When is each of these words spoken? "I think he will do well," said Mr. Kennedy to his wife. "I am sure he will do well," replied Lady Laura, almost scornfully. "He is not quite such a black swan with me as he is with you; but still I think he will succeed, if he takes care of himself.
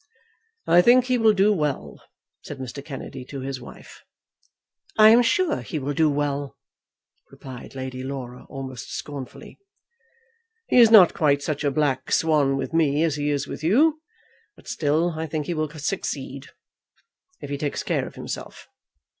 "I 0.65 0.81
think 0.81 1.05
he 1.05 1.19
will 1.19 1.33
do 1.33 1.53
well," 1.53 2.01
said 2.41 2.57
Mr. 2.57 2.83
Kennedy 2.83 3.23
to 3.25 3.41
his 3.41 3.61
wife. 3.61 4.03
"I 4.97 5.09
am 5.11 5.21
sure 5.21 5.61
he 5.61 5.77
will 5.77 5.93
do 5.93 6.09
well," 6.09 6.57
replied 7.29 7.75
Lady 7.75 8.01
Laura, 8.01 8.45
almost 8.49 8.89
scornfully. 8.89 9.59
"He 10.65 10.79
is 10.79 10.89
not 10.89 11.13
quite 11.13 11.43
such 11.43 11.63
a 11.63 11.69
black 11.69 12.11
swan 12.11 12.57
with 12.57 12.73
me 12.73 13.03
as 13.03 13.15
he 13.17 13.29
is 13.29 13.45
with 13.45 13.61
you; 13.63 14.01
but 14.55 14.67
still 14.67 15.11
I 15.19 15.27
think 15.27 15.45
he 15.45 15.53
will 15.53 15.69
succeed, 15.69 16.47
if 17.39 17.51
he 17.51 17.57
takes 17.59 17.83
care 17.83 18.07
of 18.07 18.15
himself. 18.15 18.67